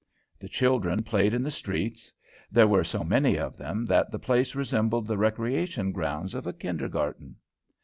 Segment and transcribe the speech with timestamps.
[0.39, 2.11] The children played in the streets;
[2.51, 6.53] there were so many of them that the place resembled the recreation grounds of a
[6.53, 7.35] kindergarten.